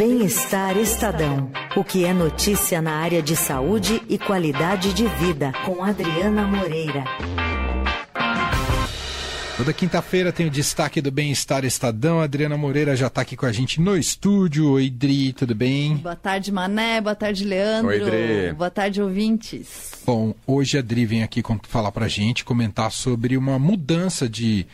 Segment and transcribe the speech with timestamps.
[0.00, 1.52] Bem-Estar Estadão.
[1.76, 7.04] O que é notícia na área de saúde e qualidade de vida, com Adriana Moreira.
[9.58, 12.18] Toda quinta-feira tem o destaque do Bem-Estar Estadão.
[12.18, 14.70] A Adriana Moreira já está aqui com a gente no estúdio.
[14.70, 15.96] Oi, Dri, tudo bem?
[15.96, 17.02] Boa tarde, Mané.
[17.02, 17.88] Boa tarde, Leandro.
[17.88, 18.54] Oi, Dri.
[18.54, 20.00] Boa tarde, ouvintes.
[20.06, 24.66] Bom, hoje a Dri vem aqui falar para a gente, comentar sobre uma mudança de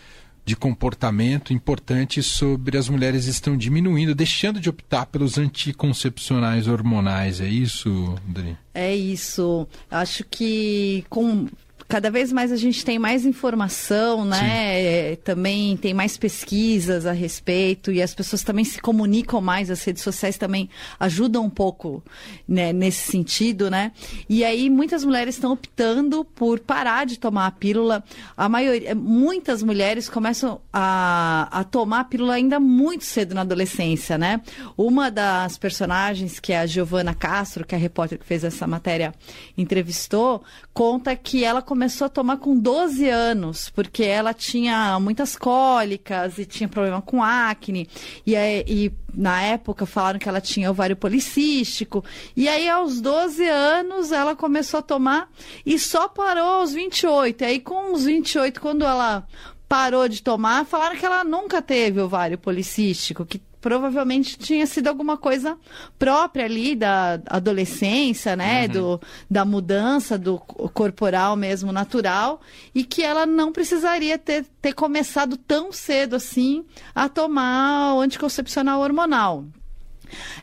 [0.47, 7.41] de comportamento importante sobre as mulheres estão diminuindo, deixando de optar pelos anticoncepcionais hormonais.
[7.41, 8.57] É isso, Dri?
[8.73, 9.67] É isso.
[9.91, 11.49] Acho que com
[11.89, 15.13] cada vez mais a gente tem mais informação, né?
[15.13, 19.83] É, também tem mais pesquisas a respeito e as pessoas também se comunicam mais, as
[19.85, 20.69] redes sociais também
[20.99, 22.03] ajudam um pouco
[22.47, 23.93] né, nesse sentido, né?
[24.29, 28.03] E aí muitas mulheres estão optando por parar de tomar a pílula.
[28.37, 34.19] A maioria, muitas mulheres começam a, a tomar a pílula ainda muito cedo na adolescência,
[34.19, 34.41] né?
[34.77, 38.67] Uma das personagens, que é a Giovana Castro, que é a repórter que fez essa
[38.67, 39.15] matéria,
[39.57, 40.43] entrevistou,
[40.75, 46.39] conta que ela começou começou a tomar com 12 anos, porque ela tinha muitas cólicas
[46.39, 47.87] e tinha problema com acne.
[48.27, 48.35] E,
[48.67, 52.03] e na época falaram que ela tinha ovário policístico.
[52.35, 55.31] E aí, aos 12 anos, ela começou a tomar
[55.67, 57.43] e só parou aos 28.
[57.43, 59.27] E aí, com os 28, quando ela
[59.69, 65.17] parou de tomar, falaram que ela nunca teve ovário policístico, que provavelmente tinha sido alguma
[65.17, 65.59] coisa
[65.99, 68.67] própria ali da adolescência, né?
[68.67, 68.73] Uhum.
[68.73, 72.41] Do, da mudança do corporal mesmo natural,
[72.73, 78.81] e que ela não precisaria ter, ter começado tão cedo assim a tomar o anticoncepcional
[78.83, 79.45] hormonal.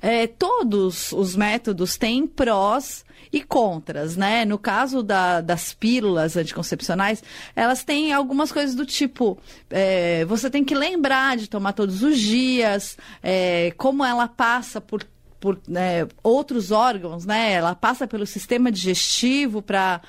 [0.01, 4.45] É, todos os métodos têm prós e contras, né?
[4.45, 7.23] No caso da, das pílulas anticoncepcionais,
[7.55, 9.39] elas têm algumas coisas do tipo:
[9.71, 15.03] é, você tem que lembrar de tomar todos os dias, é, como ela passa por
[15.43, 17.51] por né, outros órgãos, né?
[17.51, 19.99] Ela passa pelo sistema digestivo para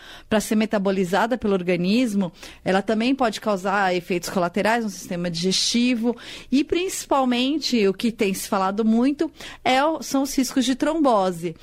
[0.41, 2.33] ser metabolizada pelo organismo.
[2.65, 6.17] Ela também pode causar efeitos colaterais no sistema digestivo
[6.53, 9.29] e principalmente o que tem se falado muito
[9.65, 11.57] é, são os riscos de trombose.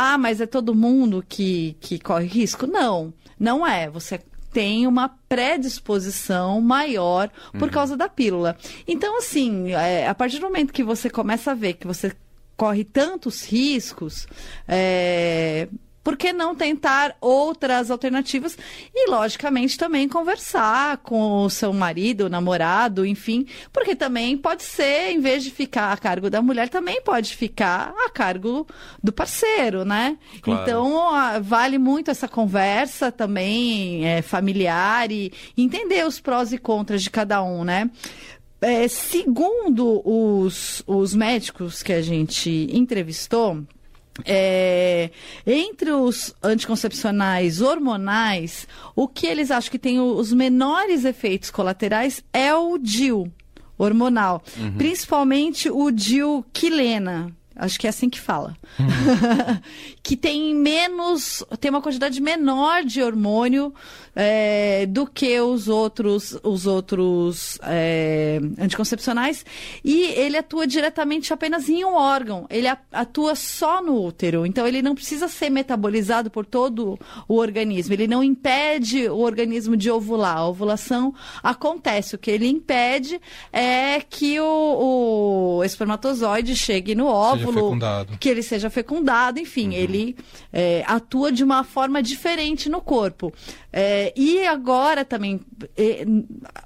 [0.00, 2.68] Ah, mas é todo mundo que, que corre risco?
[2.68, 3.90] Não, não é.
[3.90, 4.20] Você
[4.52, 7.68] tem uma predisposição maior por uhum.
[7.68, 8.56] causa da pílula.
[8.86, 12.12] Então, assim, é, a partir do momento que você começa a ver que você
[12.56, 14.28] corre tantos riscos,
[14.68, 15.66] é,
[16.08, 18.56] por que não tentar outras alternativas?
[18.94, 25.20] E, logicamente, também conversar com o seu marido, namorado, enfim, porque também pode ser, em
[25.20, 28.66] vez de ficar a cargo da mulher, também pode ficar a cargo
[29.04, 30.16] do parceiro, né?
[30.40, 30.62] Claro.
[30.62, 37.10] Então, vale muito essa conversa também é, familiar e entender os prós e contras de
[37.10, 37.90] cada um, né?
[38.62, 43.62] É, segundo os, os médicos que a gente entrevistou,
[44.24, 45.10] é,
[45.46, 52.54] entre os anticoncepcionais hormonais, o que eles acham que tem os menores efeitos colaterais é
[52.54, 53.30] o DIL
[53.76, 54.72] hormonal, uhum.
[54.76, 58.86] principalmente o DIL quilena, acho que é assim que fala, uhum.
[60.02, 63.74] que tem menos, tem uma quantidade menor de hormônio
[64.14, 69.44] é, do que os outros, os outros é, anticoncepcionais
[69.84, 72.46] e ele atua diretamente apenas em um órgão.
[72.50, 76.98] Ele atua só no útero, então ele não precisa ser metabolizado por todo
[77.28, 77.94] o organismo.
[77.94, 80.38] Ele não impede o organismo de ovular.
[80.38, 82.14] A ovulação acontece.
[82.14, 83.20] O que ele impede
[83.52, 87.47] é que o, o espermatozoide chegue no óvulo,
[88.18, 89.38] que ele seja fecundado.
[89.38, 89.72] Enfim, uhum.
[89.72, 90.16] ele
[90.52, 93.32] é, atua de uma forma diferente no corpo.
[93.70, 95.40] É, e agora também,
[95.76, 96.04] é,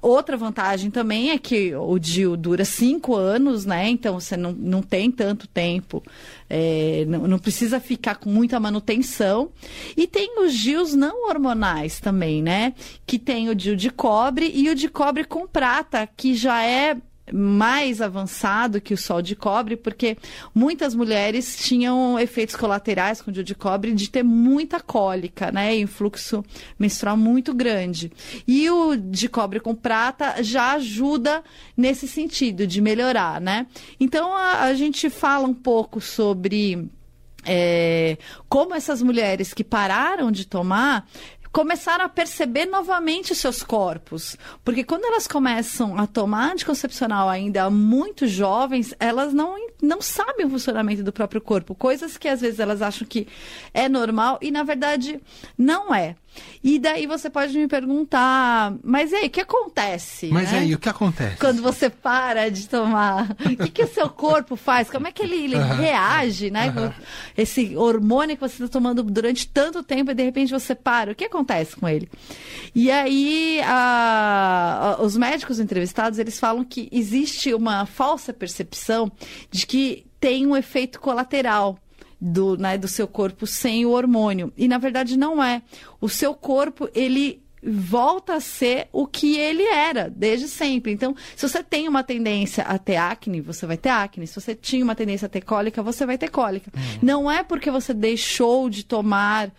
[0.01, 3.89] outra vantagem também é que o DIU dura cinco anos, né?
[3.89, 6.01] Então você não, não tem tanto tempo,
[6.49, 9.51] é, não, não, precisa ficar com muita manutenção.
[9.97, 12.73] E tem os DIUs não hormonais também, né?
[13.05, 16.95] Que tem o DIU de cobre e o de cobre com prata, que já é
[17.31, 20.17] mais avançado que o sol de cobre, porque
[20.53, 25.77] muitas mulheres tinham efeitos colaterais com o de cobre de ter muita cólica, né?
[25.77, 26.43] E um fluxo
[26.77, 28.11] menstrual muito grande.
[28.47, 31.43] E o de cobre com prata já ajuda
[31.77, 33.67] nesse sentido de melhorar, né?
[33.99, 36.89] Então a, a gente fala um pouco sobre
[37.45, 38.17] é,
[38.49, 41.07] como essas mulheres que pararam de tomar
[41.53, 44.35] começaram a perceber novamente os seus corpos.
[44.65, 50.49] Porque quando elas começam a tomar anticoncepcional ainda muito jovens, elas não, não sabem o
[50.49, 51.75] funcionamento do próprio corpo.
[51.75, 53.27] Coisas que às vezes elas acham que
[53.71, 55.21] é normal e na verdade
[55.55, 56.15] não é.
[56.63, 60.29] E daí você pode me perguntar, mas aí, o que acontece?
[60.31, 60.59] Mas né?
[60.59, 61.37] aí, o que acontece?
[61.37, 64.89] Quando você para de tomar, o que, que o seu corpo faz?
[64.89, 66.73] Como é que ele, ele reage, né?
[67.37, 71.15] Esse hormônio que você está tomando durante tanto tempo e de repente você para, o
[71.15, 71.42] que acontece
[71.79, 72.09] com ele?
[72.73, 79.11] E aí, a, a, os médicos entrevistados, eles falam que existe uma falsa percepção
[79.51, 81.77] de que tem um efeito colateral
[82.19, 84.53] do, né, do seu corpo sem o hormônio.
[84.55, 85.61] E na verdade não é.
[85.99, 90.91] O seu corpo, ele volta a ser o que ele era desde sempre.
[90.91, 94.27] Então, se você tem uma tendência a ter acne, você vai ter acne.
[94.27, 96.71] Se você tinha uma tendência a ter cólica, você vai ter cólica.
[96.75, 96.99] Uhum.
[97.01, 99.51] Não é porque você deixou de tomar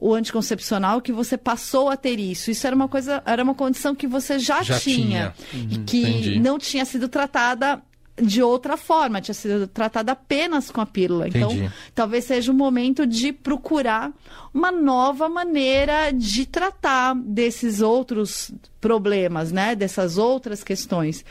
[0.00, 2.50] o anticoncepcional que você passou a ter isso.
[2.50, 5.62] Isso era uma coisa, era uma condição que você já, já tinha, tinha.
[5.62, 6.40] Uhum, e que entendi.
[6.40, 7.82] não tinha sido tratada
[8.20, 11.28] de outra forma, tinha sido tratada apenas com a pílula.
[11.28, 11.72] Então, Entendi.
[11.94, 14.12] talvez seja o momento de procurar
[14.52, 18.50] uma nova maneira de tratar desses outros
[18.80, 19.74] problemas, né?
[19.74, 21.24] Dessas outras questões.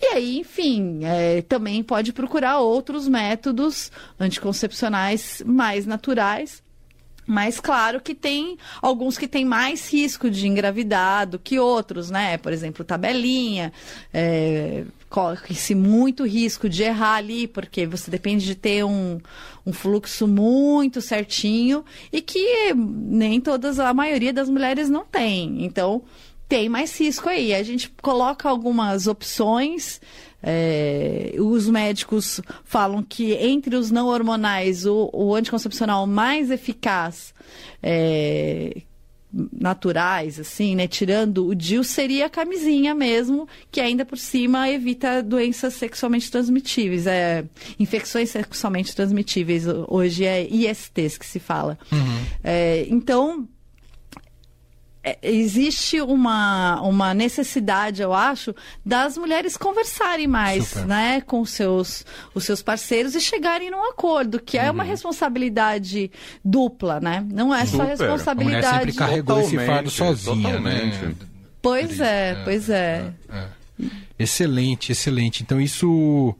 [0.00, 6.62] E aí, enfim, é, também pode procurar outros métodos anticoncepcionais mais naturais.
[7.30, 12.38] Mas claro que tem alguns que têm mais risco de engravidar do que outros, né?
[12.38, 13.70] Por exemplo, tabelinha,
[14.14, 19.20] é, corre-se muito risco de errar ali, porque você depende de ter um,
[19.66, 25.66] um fluxo muito certinho e que nem todas, a maioria das mulheres não tem.
[25.66, 26.02] Então,
[26.48, 27.54] tem mais risco aí.
[27.54, 30.00] A gente coloca algumas opções.
[30.42, 37.34] É, os médicos falam que entre os não hormonais, o, o anticoncepcional mais eficaz
[37.82, 38.82] é,
[39.52, 40.86] naturais, assim, né?
[40.86, 47.06] Tirando o DIU, seria a camisinha mesmo, que ainda por cima evita doenças sexualmente transmitíveis,
[47.06, 47.44] é,
[47.78, 49.64] infecções sexualmente transmitíveis.
[49.88, 51.78] Hoje é ISTs que se fala.
[51.92, 52.24] Uhum.
[52.42, 53.46] É, então,
[55.22, 60.86] existe uma, uma necessidade, eu acho, das mulheres conversarem mais Super.
[60.86, 66.10] né, com os seus, os seus parceiros e chegarem num acordo, que é uma responsabilidade
[66.44, 67.24] dupla, né?
[67.30, 67.78] Não é só Super.
[67.78, 68.92] A mulher sempre responsabilidade.
[68.92, 70.90] carregou esse fardo Totalmente, sozinha, né?
[70.90, 71.16] totalmente.
[71.60, 73.12] Pois é, pois é.
[73.30, 73.58] É.
[74.18, 75.42] Excelente, excelente.
[75.42, 76.34] Então isso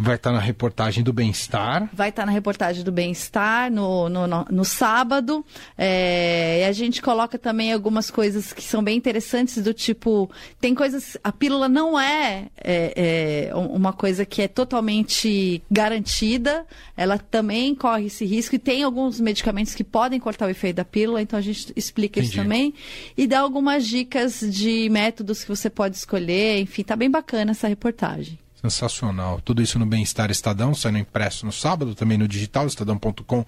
[0.00, 1.90] vai estar na reportagem do bem-estar.
[1.92, 5.44] Vai estar na reportagem do Bem-Estar no, no, no, no sábado.
[5.76, 10.74] É, e a gente coloca também algumas coisas que são bem interessantes, do tipo: tem
[10.74, 11.18] coisas.
[11.22, 16.66] A pílula não é, é, é, uma coisa que é totalmente garantida,
[16.96, 20.84] ela também corre esse risco, e tem alguns medicamentos que podem cortar o efeito da
[20.84, 22.42] pílula, então a gente explica isso Entendi.
[22.42, 22.74] também.
[23.18, 27.68] E dá algumas dicas de métodos que você pode escolher, enfim, tá bem bacana essa
[27.68, 28.38] reportagem.
[28.60, 29.40] Sensacional.
[29.40, 33.44] Tudo isso no Bem-Estar Estadão, saindo impresso no sábado, também no digital, estadão.com.br.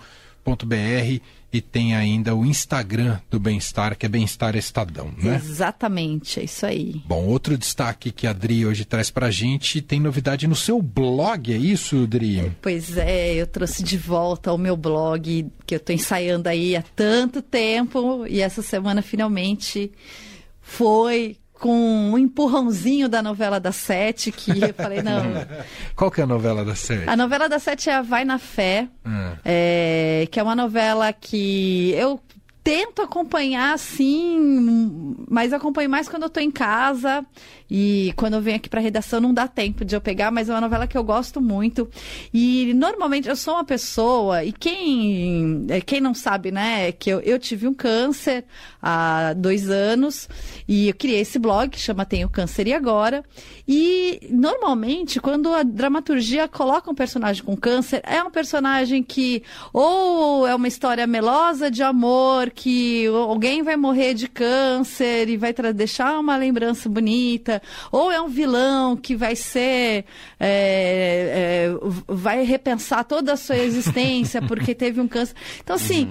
[1.55, 5.37] E tem ainda o Instagram do Bem-Estar, que é Bem-Estar Estadão, né?
[5.37, 7.03] Exatamente, é isso aí.
[7.05, 11.53] Bom, outro destaque que a Dri hoje traz pra gente, tem novidade no seu blog,
[11.53, 12.51] é isso, Dri?
[12.63, 16.83] Pois é, eu trouxe de volta o meu blog, que eu estou ensaiando aí há
[16.97, 19.93] tanto tempo, e essa semana finalmente
[20.63, 25.23] foi com um empurrãozinho da novela da Sete, que eu falei, não.
[25.95, 27.09] Qual que é a novela da série?
[27.09, 29.37] A novela da Sete é a Vai na Fé, Ah.
[29.45, 32.21] é, que é uma novela que eu
[32.65, 37.25] tento acompanhar, sim, mas acompanho mais quando eu tô em casa
[37.75, 40.53] e quando eu venho aqui pra redação não dá tempo de eu pegar, mas é
[40.53, 41.89] uma novela que eu gosto muito.
[42.31, 47.21] E normalmente eu sou uma pessoa, e quem, é, quem não sabe, né, que eu,
[47.21, 48.45] eu tive um câncer
[48.83, 50.29] há dois anos
[50.69, 53.25] e eu criei esse blog que chama Tenho Câncer e Agora.
[53.67, 60.47] E normalmente, quando a dramaturgia coloca um personagem com câncer, é um personagem que ou
[60.47, 66.19] é uma história melosa de amor, que alguém vai morrer de câncer e vai deixar
[66.19, 70.05] uma lembrança bonita, ou é um vilão que vai ser.
[70.39, 71.69] é, é,
[72.07, 75.35] vai repensar toda a sua existência porque teve um câncer.
[75.63, 76.11] Então, assim.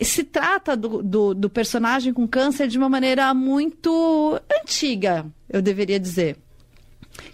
[0.00, 6.00] Se trata do, do, do personagem com câncer de uma maneira muito antiga, eu deveria
[6.00, 6.36] dizer.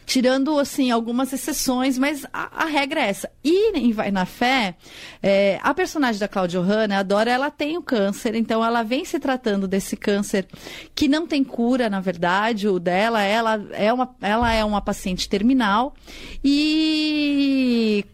[0.05, 3.31] Tirando, assim, algumas exceções, mas a, a regra é essa.
[3.45, 4.75] E em Vai na Fé,
[5.23, 9.05] é, a personagem da Cláudia Hanna, a Dora, ela tem o câncer, então ela vem
[9.05, 10.47] se tratando desse câncer
[10.95, 15.29] que não tem cura, na verdade, o dela, ela é uma, ela é uma paciente
[15.29, 15.95] terminal
[16.43, 18.05] e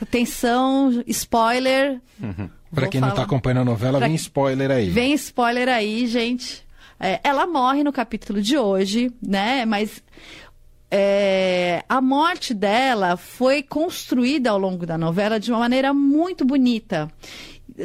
[0.00, 2.00] atenção, spoiler.
[2.22, 2.48] Uhum.
[2.72, 3.10] Para quem falar.
[3.10, 4.06] não está acompanhando a novela, pra...
[4.06, 4.88] vem spoiler aí.
[4.90, 6.64] Vem spoiler aí, gente.
[6.98, 9.64] É, ela morre no capítulo de hoje, né?
[9.64, 10.02] Mas
[10.90, 17.10] é, a morte dela foi construída ao longo da novela de uma maneira muito bonita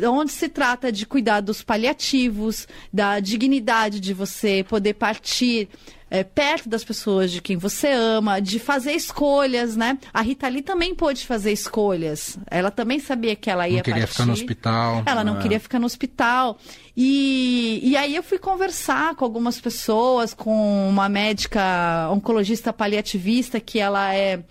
[0.04, 5.70] onde se trata de cuidados paliativos, da dignidade de você poder partir
[6.10, 9.98] é, perto das pessoas de quem você ama, de fazer escolhas, né?
[10.14, 12.38] A Rita Lee também pôde fazer escolhas.
[12.50, 14.14] Ela também sabia que ela ia não queria partir.
[14.14, 15.04] ficar no hospital.
[15.06, 15.42] Ela não é.
[15.42, 16.58] queria ficar no hospital.
[16.96, 23.80] E, e aí eu fui conversar com algumas pessoas, com uma médica oncologista paliativista que
[23.80, 24.44] ela é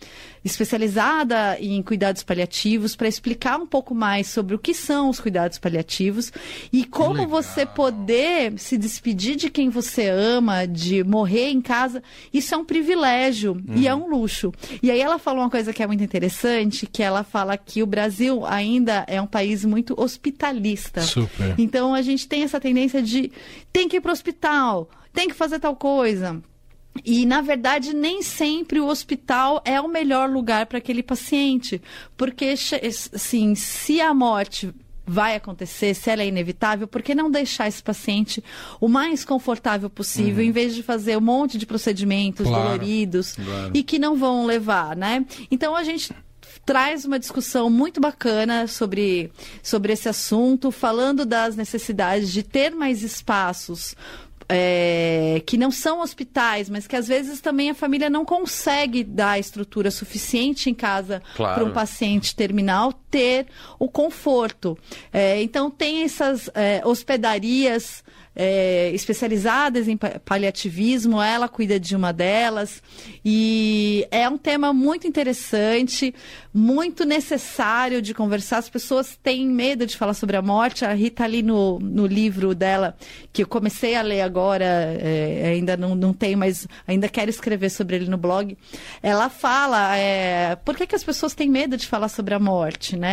[0.45, 5.59] especializada em cuidados paliativos para explicar um pouco mais sobre o que são os cuidados
[5.59, 6.31] paliativos
[6.71, 12.03] e como você poder se despedir de quem você ama, de morrer em casa.
[12.33, 13.77] Isso é um privilégio uhum.
[13.77, 14.53] e é um luxo.
[14.83, 17.87] E aí ela falou uma coisa que é muito interessante, que ela fala que o
[17.87, 21.01] Brasil ainda é um país muito hospitalista.
[21.03, 21.55] Super.
[21.59, 23.31] Então a gente tem essa tendência de
[23.73, 26.43] tem que ir para o hospital, tem que fazer tal coisa.
[27.05, 31.83] E, na verdade, nem sempre o hospital é o melhor lugar para aquele paciente.
[32.17, 32.55] Porque,
[33.13, 34.73] assim, se a morte
[35.07, 38.43] vai acontecer, se ela é inevitável, por que não deixar esse paciente
[38.81, 40.49] o mais confortável possível, uhum.
[40.49, 43.71] em vez de fazer um monte de procedimentos claro, doloridos claro.
[43.75, 45.25] e que não vão levar, né?
[45.51, 46.13] Então, a gente
[46.65, 49.31] traz uma discussão muito bacana sobre,
[49.63, 53.95] sobre esse assunto, falando das necessidades de ter mais espaços
[54.49, 59.39] é, que não são hospitais, mas que às vezes também a família não consegue dar
[59.39, 61.55] estrutura suficiente em casa claro.
[61.55, 63.47] para um paciente terminal ter
[63.79, 64.77] o conforto.
[65.13, 68.03] É, então tem essas é, hospedarias
[68.37, 72.83] é, especializadas em paliativismo, ela cuida de uma delas.
[73.25, 76.13] E é um tema muito interessante,
[76.53, 78.59] muito necessário de conversar.
[78.59, 80.85] As pessoas têm medo de falar sobre a morte.
[80.85, 82.97] A Rita, ali no, no livro dela,
[83.33, 87.71] que eu comecei a ler agora, é, ainda não, não tenho, mas ainda quero escrever
[87.71, 88.57] sobre ele no blog,
[89.03, 92.97] ela fala é, por que, que as pessoas têm medo de falar sobre a morte,
[92.97, 93.04] né?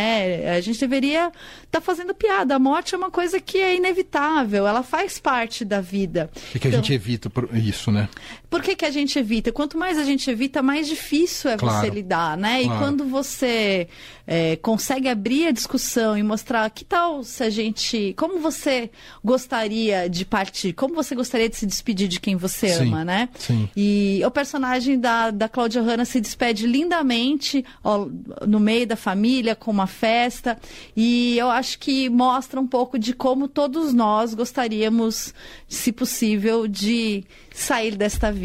[0.57, 2.55] A gente deveria estar tá fazendo piada.
[2.55, 6.29] A morte é uma coisa que é inevitável, ela faz faz parte da vida.
[6.53, 8.07] E que então, a gente evita isso, né?
[8.51, 9.49] Por que, que a gente evita?
[9.49, 12.61] Quanto mais a gente evita, mais difícil é claro, você lidar, né?
[12.61, 12.75] Claro.
[12.75, 13.87] E quando você
[14.27, 18.13] é, consegue abrir a discussão e mostrar que tal se a gente.
[18.17, 18.91] Como você
[19.23, 20.73] gostaria de partir?
[20.73, 23.29] Como você gostaria de se despedir de quem você sim, ama, né?
[23.39, 23.69] Sim.
[23.73, 28.05] E o personagem da, da Cláudia Hanna se despede lindamente ó,
[28.45, 30.59] no meio da família, com uma festa.
[30.93, 35.33] E eu acho que mostra um pouco de como todos nós gostaríamos,
[35.69, 38.40] se possível, de sair desta vida.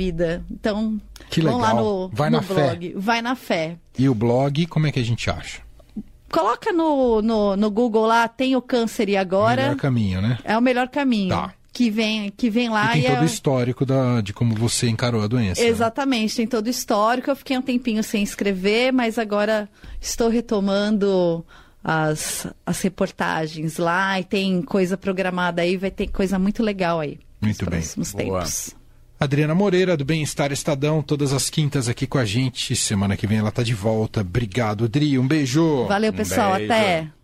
[0.51, 1.01] Então,
[1.31, 1.59] que legal.
[1.59, 2.93] vamos lá no, Vai no na blog.
[2.93, 2.99] Fé.
[2.99, 3.77] Vai na fé.
[3.99, 5.61] E o blog, como é que a gente acha?
[6.31, 9.63] Coloca no, no, no Google lá, tem o câncer e agora.
[9.63, 10.39] Melhor caminho, né?
[10.45, 11.31] É o melhor caminho.
[11.31, 11.55] Tá.
[11.73, 13.23] Que vem, que vem lá e tem e todo é...
[13.23, 15.61] o histórico da, de como você encarou a doença.
[15.61, 15.69] Né?
[15.69, 16.37] Exatamente, né?
[16.37, 17.31] tem todo o histórico.
[17.31, 19.69] Eu fiquei um tempinho sem escrever, mas agora
[20.01, 21.45] estou retomando
[21.85, 27.19] as, as reportagens lá e tem coisa programada aí, vai ter coisa muito legal aí.
[27.41, 27.79] Muito bem.
[27.79, 28.41] próximos Boa.
[28.41, 28.75] tempos.
[29.19, 32.77] Adriana Moreira, do Bem-Estar Estadão, todas as quintas aqui com a gente.
[32.77, 34.21] Semana que vem ela tá de volta.
[34.21, 35.19] Obrigado, Adri.
[35.19, 35.87] Um beijo.
[35.87, 36.53] Valeu, pessoal.
[36.53, 36.73] Um beijo.
[36.73, 37.16] Até.